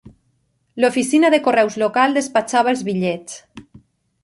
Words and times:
L'oficina 0.83 1.31
de 1.35 1.39
correus 1.49 1.77
local 1.83 2.17
despatxava 2.19 2.75
els 2.77 2.83
bitllets. 2.91 3.39